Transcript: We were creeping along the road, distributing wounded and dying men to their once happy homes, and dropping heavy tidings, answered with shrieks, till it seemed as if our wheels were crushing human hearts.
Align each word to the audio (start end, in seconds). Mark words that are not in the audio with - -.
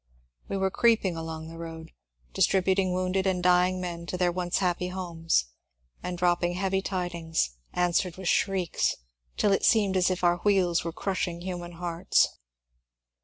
We 0.49 0.57
were 0.57 0.71
creeping 0.71 1.15
along 1.15 1.47
the 1.47 1.59
road, 1.59 1.91
distributing 2.33 2.91
wounded 2.91 3.27
and 3.27 3.43
dying 3.43 3.79
men 3.79 4.07
to 4.07 4.17
their 4.17 4.31
once 4.31 4.57
happy 4.57 4.87
homes, 4.87 5.45
and 6.01 6.17
dropping 6.17 6.53
heavy 6.55 6.81
tidings, 6.81 7.51
answered 7.71 8.17
with 8.17 8.27
shrieks, 8.27 8.95
till 9.37 9.51
it 9.51 9.63
seemed 9.63 9.95
as 9.95 10.09
if 10.09 10.23
our 10.23 10.37
wheels 10.37 10.83
were 10.83 10.91
crushing 10.91 11.41
human 11.41 11.73
hearts. 11.73 12.39